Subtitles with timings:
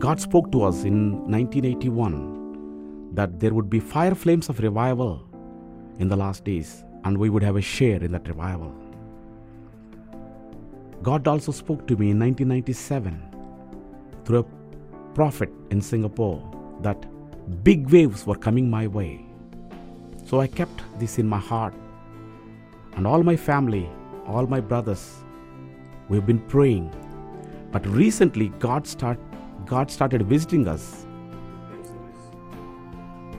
[0.00, 5.28] God spoke to us in 1981 that there would be fire flames of revival
[5.98, 8.74] in the last days and we would have a share in that revival.
[11.02, 13.20] God also spoke to me in 1997
[14.24, 16.40] through a prophet in Singapore
[16.80, 17.06] that
[17.62, 19.26] big waves were coming my way.
[20.24, 21.74] So I kept this in my heart.
[22.96, 23.86] And all my family,
[24.26, 25.24] all my brothers,
[26.08, 26.90] we've been praying.
[27.70, 29.18] But recently, God, start,
[29.70, 31.06] God started visiting us.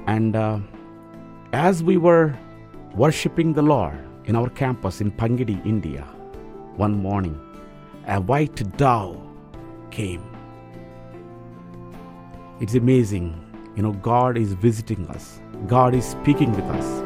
[0.08, 0.60] And uh,
[1.52, 2.34] as we were
[2.96, 6.04] worshiping the Lord in our campus in Pangidi, India,
[6.78, 7.38] one morning,
[8.08, 9.20] a white dove
[9.92, 10.24] came.
[12.62, 13.36] It's amazing.
[13.76, 17.02] You know, God is visiting us, God is speaking with us.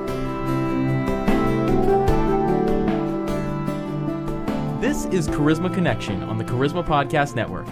[4.80, 7.66] This is Charisma Connection on the Charisma Podcast Network.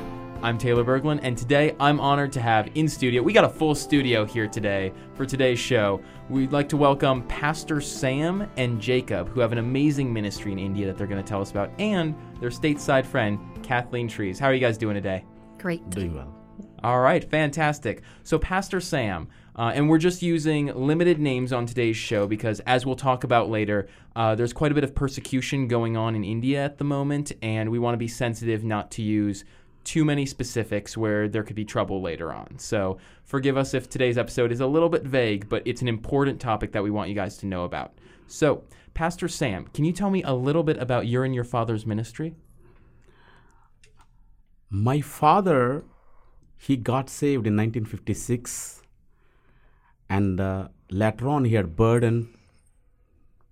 [0.44, 3.22] I'm Taylor Berglund, and today I'm honored to have in studio.
[3.22, 6.02] We got a full studio here today for today's show.
[6.28, 10.86] We'd like to welcome Pastor Sam and Jacob, who have an amazing ministry in India
[10.86, 14.38] that they're going to tell us about, and their stateside friend, Kathleen Trees.
[14.38, 15.24] How are you guys doing today?
[15.60, 15.90] Great.
[15.90, 16.36] Doing well.
[16.84, 18.02] All right, fantastic.
[18.24, 22.86] So, Pastor Sam, uh, and we're just using limited names on today's show because, as
[22.86, 26.66] we'll talk about later, uh, there's quite a bit of persecution going on in India
[26.66, 29.46] at the moment, and we want to be sensitive not to use
[29.84, 32.58] too many specifics where there could be trouble later on.
[32.60, 36.40] So, forgive us if today's episode is a little bit vague, but it's an important
[36.40, 37.94] topic that we want you guys to know about.
[38.28, 41.86] So, Pastor Sam, can you tell me a little bit about your and your father's
[41.86, 42.36] ministry?
[44.70, 45.84] My father,
[46.58, 48.82] he got saved in 1956,
[50.10, 52.34] and uh, later on he had burden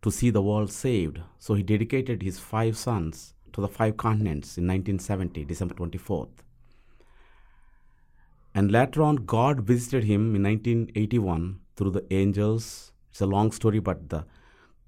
[0.01, 1.19] to see the world saved.
[1.39, 6.29] So he dedicated his five sons to the five continents in 1970, December 24th.
[8.53, 12.91] And later on, God visited him in 1981 through the angels.
[13.09, 14.25] It's a long story, but the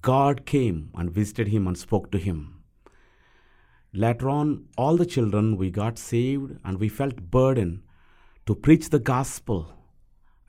[0.02, 2.64] God came and visited him and spoke to him.
[3.94, 7.84] Later on, all the children, we got saved and we felt burden
[8.46, 9.74] to preach the gospel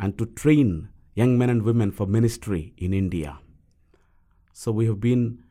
[0.01, 3.39] and to train young men and women for ministry in India.
[4.53, 5.44] So we have been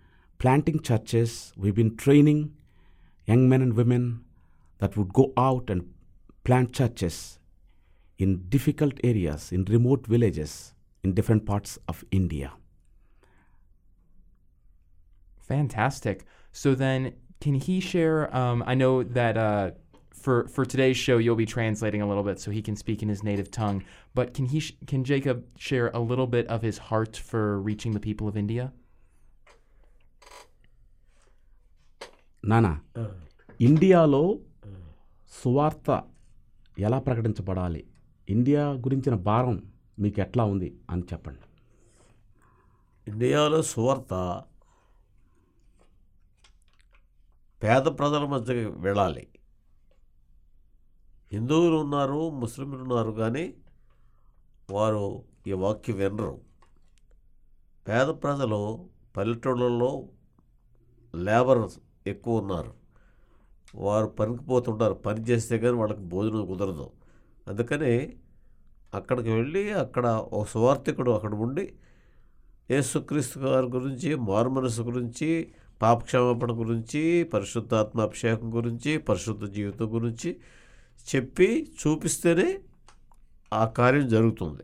[0.43, 2.53] planting churches, we've been training
[3.25, 4.25] young men and women
[4.79, 5.89] that would go out and
[6.43, 7.39] plant churches
[8.17, 12.51] in difficult areas, in remote villages, in different parts of India.
[15.39, 16.25] Fantastic.
[16.51, 18.35] So then, can he share?
[18.35, 19.71] Um, I know that uh,
[20.11, 23.07] for for today's show, you'll be translating a little bit so he can speak in
[23.07, 23.85] his native tongue.
[24.13, 24.59] But can he?
[24.59, 28.35] Sh- can Jacob share a little bit of his heart for reaching the people of
[28.35, 28.73] India?
[32.45, 32.81] నానా
[33.61, 34.39] ఇండియాలో
[35.43, 36.03] సువార్త
[36.79, 37.87] ఎలా ప్రకటించబడాలి?
[38.29, 41.39] India గురించిన భారం మీకు ఎట్లా ఉంది అని చెప్పండి.
[43.11, 44.43] ఇండియాలో సువార్త
[47.63, 49.27] పేద ప్రజల మధ్యకి వెళ్ళాలి.
[51.31, 53.53] హిందువులు ఉన్నారు ముస్లింలు ఉన్నారు కానీ
[54.71, 56.41] వారు ఈ వాక్యం వినరు.
[57.87, 60.07] పేద ప్రజలు పల్లెటూళ్ళలో
[61.15, 61.69] లేబర్
[62.07, 62.73] ఎక్కువ ఉన్నారు.
[63.75, 66.89] వారు పనికి పోతుంటారు పని చేస్తే కానీ వాళ్ళకి భోజనం కుదరదు.
[67.47, 68.13] అందుకని
[68.93, 71.73] అక్కడికి వెళ్ళి అక్కడ ఒక సువార్థికుడు అక్కడ ఉండి
[72.71, 80.29] యేసుక్రీస్తు గారి గురించి మారుమనసు గురించి పాపక్షమాపణ గురించి పరిశుద్ధాత్మ అభిషేకం గురించి పరిశుద్ధ జీవితం గురించి
[81.15, 82.59] చెప్పి చూపిస్తేనే
[83.53, 84.63] ఆ కార్యం జరుగుతుంది.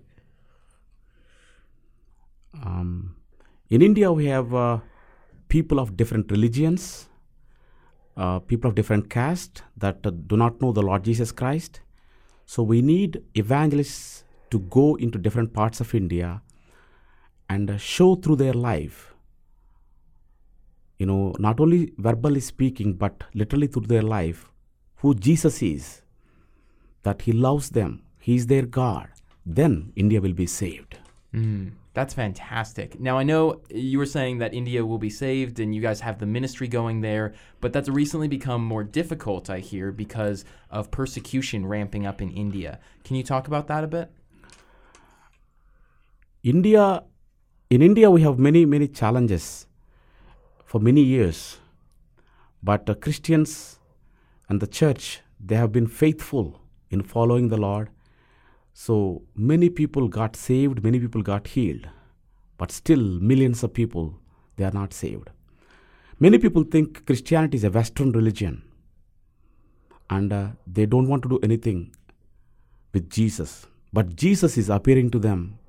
[3.72, 4.80] In India we have
[5.54, 7.09] people of different religions
[8.18, 11.82] uh, people of different caste that uh, do not know the Lord Jesus Christ.
[12.46, 16.42] So we need evangelists to go into different parts of India
[17.50, 19.14] and uh, show through their life.
[20.98, 24.52] You know, not only verbally speaking, but literally through their life,
[24.98, 26.02] who Jesus is,
[27.04, 29.08] that He loves them, He is their God.
[29.46, 30.98] Then India will be saved.
[31.34, 32.98] Mm, that's fantastic.
[32.98, 36.18] Now, I know you were saying that India will be saved and you guys have
[36.18, 41.66] the ministry going there, but that's recently become more difficult, I hear, because of persecution
[41.66, 42.80] ramping up in India.
[43.04, 44.10] Can you talk about that a bit?
[46.42, 47.04] India,
[47.70, 49.68] in India, we have many, many challenges
[50.64, 51.58] for many years.
[52.64, 53.78] But Christians
[54.48, 57.90] and the church, they have been faithful in following the Lord.
[58.74, 61.88] So many people got saved, many people got healed.
[62.58, 64.20] But still, millions of people,
[64.58, 65.30] they are not saved.
[66.20, 68.64] Many people think Christianity is a Western religion
[70.10, 71.96] and uh, they don't want to do anything
[72.94, 73.66] with Jesus.
[73.94, 75.60] But Jesus is appearing to them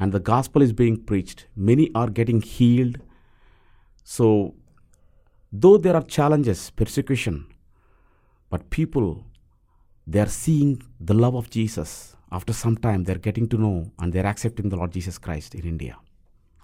[0.00, 1.46] and the gospel is being preached.
[1.54, 2.98] Many are getting healed.
[4.02, 4.54] So,
[5.52, 7.46] though there are challenges, persecution,
[8.50, 9.24] but people,
[10.06, 14.07] they are seeing the love of Jesus After some time, they're getting to know and
[14.13, 15.95] they're accepting the Lord Jesus Christ in India.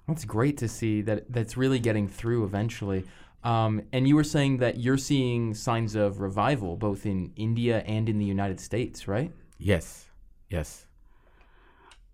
[0.08, 3.00] That's great to see that that's really getting through eventually.
[3.44, 8.04] Um, and you were saying that you're seeing signs of revival both in India and
[8.12, 9.30] in the United States, right?
[9.70, 9.86] Yes,
[10.50, 10.68] yes.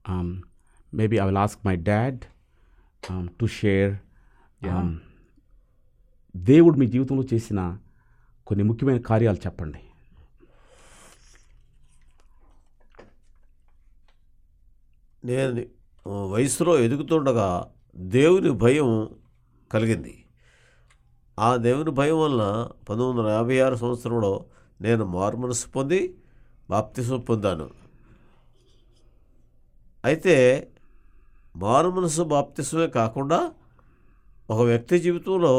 [0.04, 0.28] Um,
[0.92, 2.14] maybe I will ask my dad
[3.08, 3.90] um, to share
[4.62, 4.78] Yeah.
[4.78, 4.90] um,
[6.34, 7.60] దేవుడు మీ జీవితంలో చేసిన
[8.48, 9.80] కొన్ని ముఖ్యమైన కార్యాలు చెప్పండి
[15.27, 15.61] నేను
[16.33, 17.47] వయసులో ఎదుగుతుండగా
[18.15, 18.89] దేవుని భయం
[19.73, 20.13] కలిగింది.
[21.37, 22.43] ఆ దేవుని భయం వలన
[22.87, 24.31] పంతొమ్మిది వందల యాభై ఆరు సంవత్సరంలో
[24.81, 26.01] నేను మార్మనసు పొంది
[26.69, 27.67] బాప్తిసం పొందాను.
[30.09, 30.35] అయితే
[31.63, 33.39] మారుమనసు బాప్తిసమే కాకుండా
[34.49, 35.53] ఒక వ్యక్తి జీవితంలో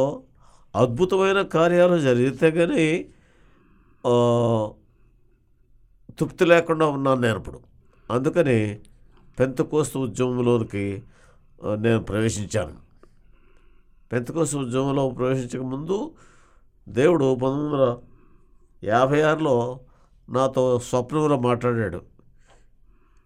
[0.82, 2.84] అద్భుతమైన కార్యాలు జరిగితే కానీ
[6.18, 7.60] తృప్తి లేకుండా ఉన్నాను నేను ఇప్పుడు.
[8.10, 8.58] అందుకని
[9.38, 10.84] పెంతకోస్తు ఉద్యమంలోనికి
[11.78, 12.74] నేను ప్రవేశించాను.
[14.12, 15.96] పెంతకోస్తు ఉద్యమంలో ప్రవేశించక ముందు
[16.88, 17.98] దేవుడు పంతొమ్మిది వందల
[18.84, 19.80] యాభై ఆరులో
[20.28, 22.00] నాతో స్వప్నంలో మాట్లాడాడు.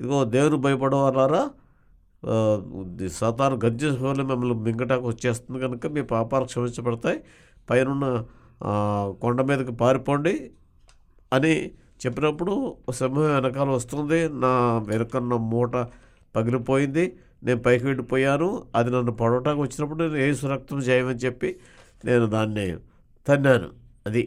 [0.01, 1.43] ఇదిగో దేవుని భయపడవారా
[3.09, 7.19] సతాను గర్జించే మిమ్మల్ని మింగటాకు వచ్చేస్తుంది కనుక మీ పాపాలు క్షమించబడతాయి.
[7.71, 7.89] పైన
[9.23, 10.35] కొండ మీదకి పారిపోండి
[11.33, 11.55] అని
[12.07, 14.53] చెప్పినప్పుడు సింహం వెనకాల వస్తుంది నా
[14.87, 15.75] వెనుకన్న మూట
[16.37, 17.05] పగిలిపోయింది
[17.43, 21.49] నేను పైకి వెళ్ళిపోయాను అది నన్ను పడవటానికి వచ్చినప్పుడు నేను ఏ సురక్తం చేయమని చెప్పి
[22.05, 22.67] నేను దాన్ని
[23.29, 23.71] తన్నాను.
[24.07, 24.23] అది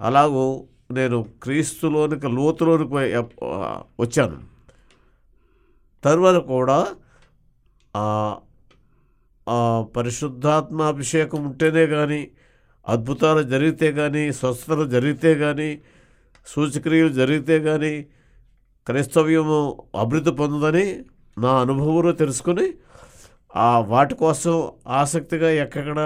[0.00, 0.44] అలాగూ
[0.90, 2.94] నేను క్రీస్తులోనికి లోతులోనికి
[4.02, 4.38] వచ్చాను.
[6.04, 6.78] తరువాత కూడా
[9.56, 12.20] ఆ పరిశుద్ధాత్మ అభిషేకం ఉంటేనే కానీ
[12.88, 15.70] అద్భుతాలు జరిగితే కానీ స్వస్థతలు జరిగితే కానీ
[16.46, 18.06] సూచక్రియలు జరిగితే కానీ
[18.86, 19.58] క్రైస్తవ్యము
[19.94, 20.86] అభివృద్ధి పొందదని
[21.38, 22.66] నా అనుభవంలో తెలుసుకుని
[23.56, 24.54] ఆ వాటి కోసం
[24.86, 26.00] ఆసక్తిగా ఎక్కడెక్కడ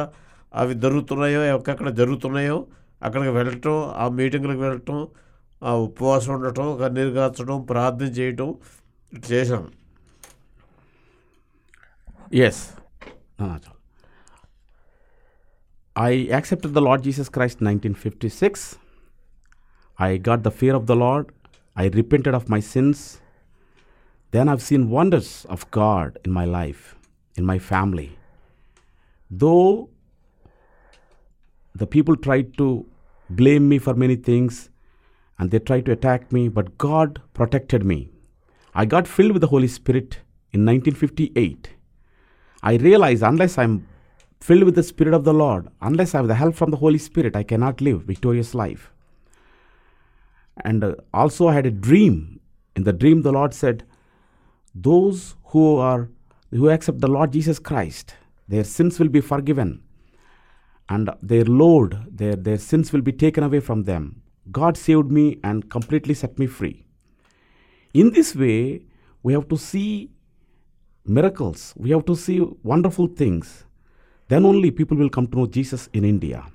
[0.55, 2.67] అవి జరుగుతున్నాయో ఎక్కడెక్కడ జరుగుతున్నాయో
[3.03, 4.99] అక్కడికి వెళ్ళటం ఆ మీటింగ్లకు వెళ్ళటం
[5.63, 8.55] ఆ ఉపవాసం ఉండటం కన్నీరు కాచడం ప్రార్థన చేయటం
[9.13, 9.65] చేశాం
[12.35, 13.73] చేశాను
[15.97, 16.75] I accept the John.
[16.75, 18.84] I accepted the Lord Jesus Christ in 1956.
[19.99, 21.33] I got the fear of the Lord.
[21.77, 23.21] I repented of my sins.
[24.33, 26.97] Then I've seen wonders of God in my life,
[27.37, 28.19] in my family.
[29.31, 29.91] Though
[31.75, 32.87] the people tried to
[33.31, 34.71] blame me for many things
[35.39, 38.11] and they tried to attack me, but God protected me.
[38.75, 40.19] I got filled with the Holy Spirit
[40.53, 41.71] in 1958.
[42.63, 43.87] I realize unless I'm
[44.41, 46.99] filled with the Spirit of the Lord, unless I have the help from the Holy
[46.99, 48.91] Spirit, I cannot live victorious life.
[50.63, 52.41] And uh, also I had a dream.
[52.77, 53.85] In the dream, the Lord said,
[54.75, 56.09] "Those who are
[56.51, 58.15] who accept the Lord Jesus Christ,
[58.49, 59.83] their sins will be forgiven,
[60.89, 64.23] and their load, their their sins will be taken away from them."
[64.53, 66.85] God saved me and completely set me free.
[67.95, 68.83] In this way,
[69.23, 70.11] we have to see
[71.07, 71.73] miracles.
[71.77, 73.65] We have to see wonderful things.
[74.29, 76.47] Then only people will come to know Jesus in India.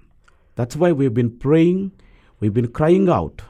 [0.56, 1.92] That's why we've been praying,
[2.40, 3.42] we've been crying out.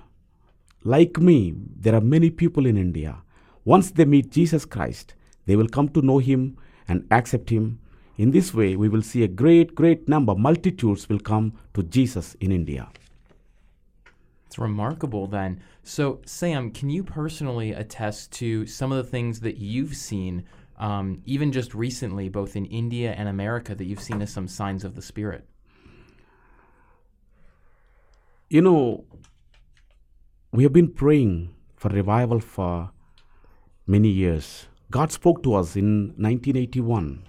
[0.84, 3.22] Like me, there are many people in India.
[3.66, 5.14] Once they meet Jesus Christ,
[5.46, 6.58] they will come to know Him
[6.88, 7.80] and accept Him.
[8.18, 12.36] In this way, we will see a great, great number, multitudes will come to Jesus
[12.40, 12.90] in India.
[14.48, 15.62] It's remarkable then.
[15.84, 20.44] So, Sam, can you personally attest to some of the things that you've seen,
[20.78, 24.84] um, even just recently, both in India and America, that you've seen as some signs
[24.84, 25.46] of the Spirit?
[28.50, 29.06] You know,
[30.52, 32.92] we have been praying for revival for
[33.86, 34.68] many years.
[34.90, 37.28] God spoke to us in 1981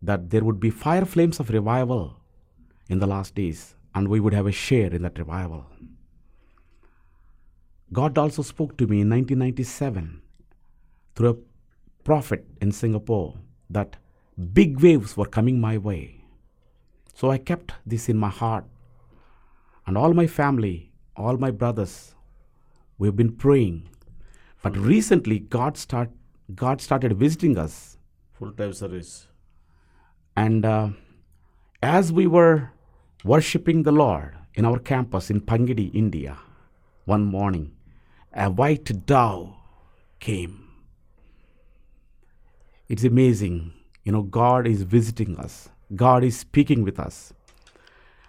[0.00, 2.16] that there would be fire flames of revival
[2.88, 5.66] in the last days, and we would have a share in that revival.
[7.92, 10.22] God also spoke to me in 1997
[11.14, 13.34] through a prophet in Singapore
[13.68, 13.96] that
[14.54, 16.24] big waves were coming my way.
[17.14, 18.64] So I kept this in my heart
[19.86, 22.14] and all my family, all my brothers,
[22.98, 23.88] We've been praying.
[24.62, 26.10] But recently, God, start,
[26.54, 27.96] God started visiting us.
[28.32, 29.28] Full time service.
[30.36, 30.90] And uh,
[31.82, 32.70] as we were
[33.24, 36.38] worshiping the Lord in our campus in Pangidi, India,
[37.04, 37.72] one morning,
[38.32, 39.54] a white dove
[40.18, 40.68] came.
[42.88, 43.72] It's amazing.
[44.04, 45.68] You know, God is visiting us.
[45.94, 47.32] God is speaking with us.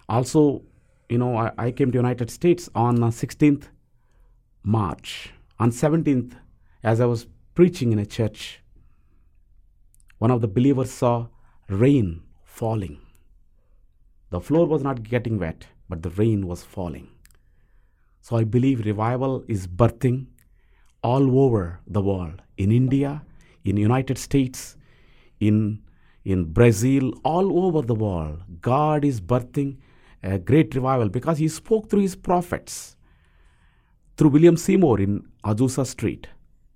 [0.08, 0.62] Also,
[1.08, 3.68] you know, I, I came to United States on uh, 16th
[4.62, 5.32] March.
[5.58, 6.32] On 17th,
[6.82, 8.60] as I was preaching in a church,
[10.18, 11.28] one of the believers saw
[11.68, 13.00] rain falling.
[14.30, 17.08] The floor was not getting wet, but the rain was falling.
[18.20, 20.26] So I believe revival is birthing
[21.02, 23.22] all over the world in India,
[23.64, 24.76] in United States,
[25.40, 25.82] in
[26.22, 28.42] in Brazil, all over the world.
[28.60, 29.78] God is birthing
[30.22, 32.94] a great revival because he spoke through his prophets,
[34.16, 36.26] through William Seymour in Azusa Street,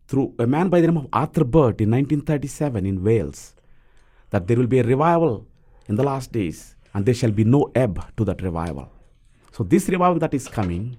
[0.07, 3.55] through a man by the name of Arthur Burt in 1937 in Wales,
[4.31, 5.47] that there will be a revival
[5.89, 8.91] in the last days and there shall be no ebb to that revival.
[9.53, 10.97] So, this revival that is coming,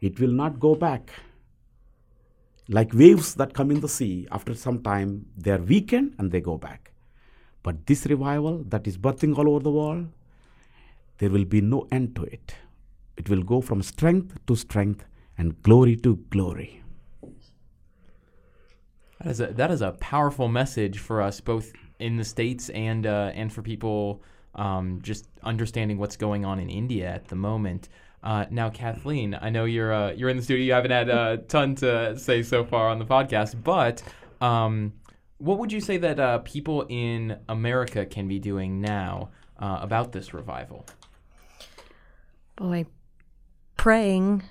[0.00, 1.10] it will not go back.
[2.68, 6.40] Like waves that come in the sea, after some time they are weakened and they
[6.40, 6.92] go back.
[7.62, 10.08] But this revival that is birthing all over the world,
[11.18, 12.54] there will be no end to it.
[13.16, 15.04] It will go from strength to strength
[15.38, 16.82] and glory to glory.
[19.20, 23.06] That is a, that is a powerful message for us, both in the states and
[23.06, 24.22] uh, and for people
[24.54, 27.88] um, just understanding what's going on in India at the moment.
[28.22, 30.64] Uh, now, Kathleen, I know you're uh, you're in the studio.
[30.64, 34.02] You haven't had a ton to say so far on the podcast, but
[34.40, 34.92] um,
[35.38, 40.12] what would you say that uh, people in America can be doing now uh, about
[40.12, 40.86] this revival?
[42.56, 42.86] Boy,
[43.76, 44.42] praying,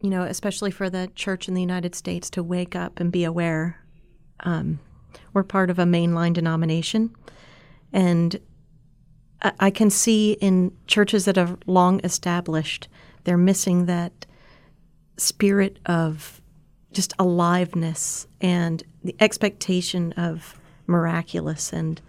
[0.00, 3.24] you know, especially for the church in the United States to wake up and be
[3.24, 3.84] aware.
[4.40, 4.80] Um,
[5.32, 7.14] we're part of a mainline denomination,
[7.92, 8.40] and
[9.42, 12.88] I, I can see in churches that are long established,
[13.24, 14.26] they're missing that
[15.16, 16.40] spirit of
[16.92, 22.00] just aliveness and the expectation of miraculous and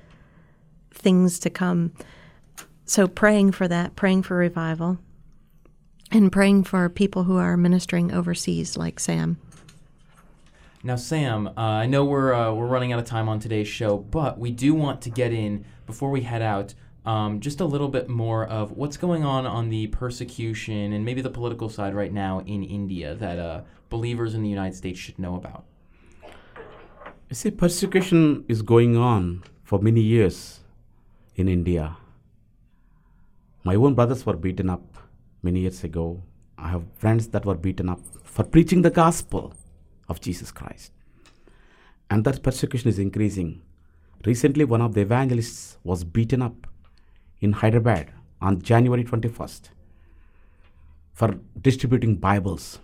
[0.92, 1.94] things to come.
[2.86, 4.98] So, praying for that, praying for revival,
[6.12, 9.38] and praying for people who are ministering overseas, like Sam.
[10.84, 13.98] Now, Sam, uh, I know we're uh, we're running out of time on today's show,
[13.98, 16.74] but we do want to get in before we head out.
[17.06, 21.22] Um, just a little bit more of what's going on on the persecution and maybe
[21.22, 25.18] the political side right now in India that uh, believers in the United States should
[25.18, 25.66] know about.
[27.30, 30.60] You see, persecution is going on for many years
[31.36, 31.98] in India.
[33.64, 34.92] My own brothers were beaten up
[35.42, 36.22] many years ago.
[36.58, 39.54] I have friends that were beaten up for preaching the gospel
[40.08, 40.92] of Jesus Christ.
[42.10, 43.62] And that persecution is increasing.
[44.26, 46.68] Recently, one of the evangelists was beaten up
[47.40, 49.70] in Hyderabad on January 21st
[51.14, 52.80] for distributing Bibles.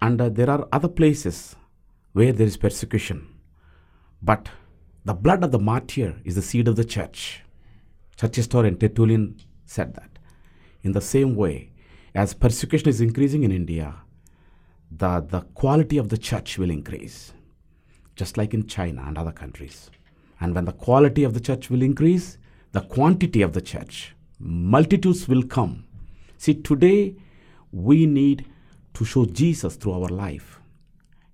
[0.00, 1.56] And uh, there are other places
[2.12, 3.28] where there is persecution.
[4.22, 4.48] But
[5.04, 7.42] the blood of the martyr is the seed of the church.
[8.16, 10.17] Church historian Tertullian said that.
[10.82, 11.70] In the same way,
[12.14, 13.94] as persecution is increasing in India,
[14.90, 17.32] the, the quality of the church will increase,
[18.16, 19.90] just like in China and other countries.
[20.40, 22.38] And when the quality of the church will increase,
[22.72, 25.84] the quantity of the church, multitudes will come.
[26.36, 27.16] See, today
[27.72, 28.46] we need
[28.94, 30.60] to show Jesus through our life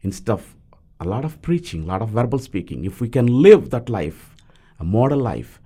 [0.03, 0.55] instead of
[1.01, 2.85] a lot of preaching, a lot of verbal speaking.
[2.85, 4.35] If we can live that life,
[4.79, 5.61] a model life,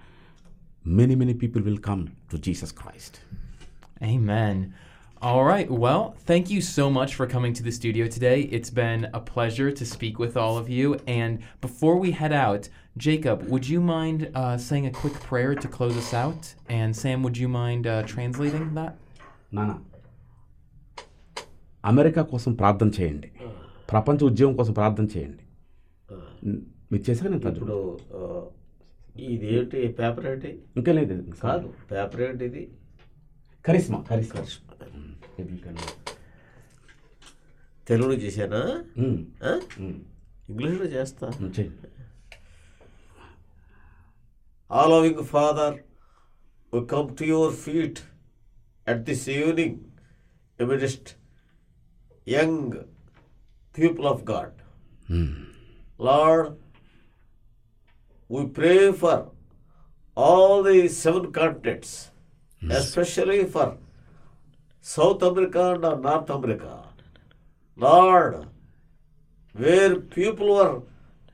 [0.84, 3.20] many, many people will come to Jesus Christ.
[4.03, 4.57] Amen.
[5.21, 5.69] All right.
[5.79, 8.39] Well, thank you so much for coming to the studio today.
[8.51, 10.87] It's been a pleasure to speak with all of you.
[11.09, 12.63] And before we head out,
[12.97, 16.41] Jacob, would you mind uh, saying a quick prayer to close us out?
[16.71, 18.93] And Sam, would you mind uh, translating that?
[19.53, 19.73] నాన్న
[21.83, 23.29] America కోసం ప్రార్థన చేయండి
[23.89, 25.43] ప్రపంచ ఉద్యోగం కోసం ప్రార్థన చేయండి
[26.91, 28.21] మీరు చేశాక నేను ఇప్పుడు చదువు ఆ,
[29.29, 32.63] ఇది ఏంటి పేపర్ ఏంటి ఇంకా లేదు కాదు పేపర్ ఏంటి ఇది
[33.64, 33.98] కరిష్మా.
[34.10, 34.42] కరిష్మా.
[37.88, 38.60] తెలుగులో చేశానా?
[40.50, 41.26] ఇంగ్లీష్లో చేస్తా.
[44.70, 45.76] All loving father
[46.74, 48.00] we come to your feet
[48.88, 49.76] at this evening
[50.60, 51.08] amidst
[52.28, 52.72] young
[53.78, 54.56] people of God
[56.02, 56.48] Lord
[58.30, 59.22] we pray for
[60.16, 61.96] all the seven continents
[62.62, 63.78] especially for
[64.80, 66.84] South America and North America.
[67.76, 68.46] Lord,
[69.52, 70.82] where people were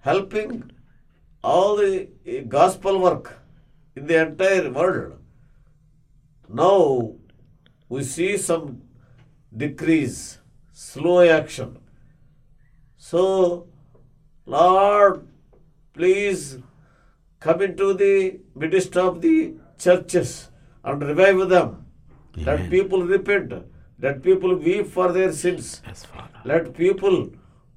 [0.00, 0.70] helping
[1.42, 3.38] all the uh, gospel work
[3.96, 5.18] in the entire world.
[6.48, 7.14] Now
[7.88, 8.82] we see some
[9.56, 10.38] decrease,
[10.72, 11.78] slow action.
[12.96, 13.68] So,
[14.46, 15.28] Lord,
[15.92, 16.58] please
[17.40, 20.50] come into the midst of the churches
[20.84, 21.86] and revive them.
[22.36, 23.52] Let people repent.
[24.00, 25.80] Let people weep for their sins.
[25.86, 26.06] Yes,
[26.44, 27.30] Let people,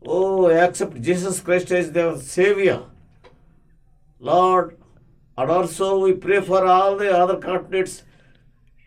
[0.05, 2.83] oh, accept Jesus Christ as their Savior.
[4.19, 4.77] Lord,
[5.37, 8.03] and also we pray for all the other continents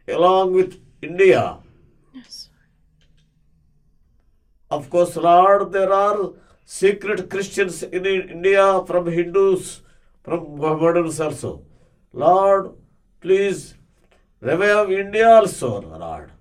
[0.08, 1.58] along with India.
[2.12, 2.50] Yes.
[4.70, 6.32] Of course, Lord, there are
[6.64, 9.82] secret Christians in India from Hindus,
[10.22, 11.62] from Mohammedans also.
[12.12, 12.72] Lord,
[13.20, 13.74] please
[14.40, 16.32] revive India also, Lord.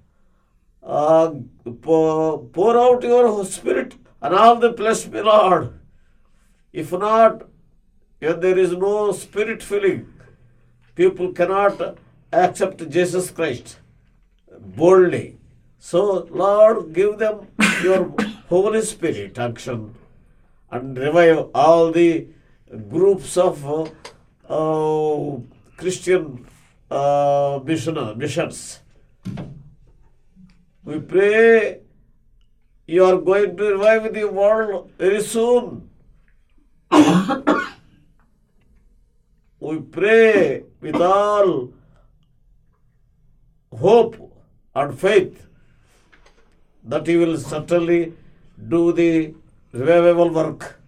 [0.82, 1.34] Uh,
[1.82, 5.80] pour, pour out your spirit and all the bless me, Lord.
[6.72, 7.44] If not,
[8.22, 10.14] if there is no spirit filling,
[10.96, 11.98] people cannot
[12.32, 13.80] accept Jesus Christ
[14.60, 15.38] boldly.
[15.78, 17.48] So, Lord, give them
[17.84, 18.14] your
[18.50, 19.96] Holy Spirit action
[20.70, 22.28] and revive all the
[22.90, 23.86] groups of uh,
[24.50, 25.40] uh,
[25.78, 26.46] Christian
[26.92, 28.52] uh, mission.
[30.84, 31.82] We pray
[32.88, 35.90] you are going to revive the world very soon.
[39.60, 41.72] we pray with all
[43.72, 44.16] hope
[44.76, 45.46] and faith
[46.84, 48.14] that he will certainly
[48.68, 49.36] do the
[49.72, 50.80] revival work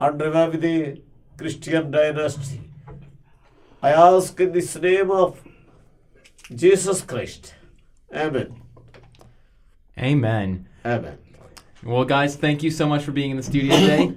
[0.00, 1.00] and revive the
[1.38, 2.69] Christian dynasty.
[3.82, 5.42] I ask in this name of
[6.54, 7.54] Jesus Christ.
[8.14, 8.60] Amen.
[9.96, 10.68] Amen.
[10.84, 11.16] Amen.
[11.82, 14.14] Well, guys, thank you so much for being in the studio today.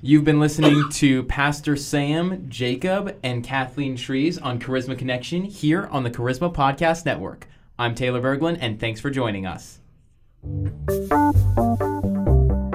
[0.00, 6.04] You've been listening to Pastor Sam, Jacob, and Kathleen Trees on Charisma Connection here on
[6.04, 7.48] the Charisma Podcast Network.
[7.80, 9.80] I'm Taylor Berglund, and thanks for joining us.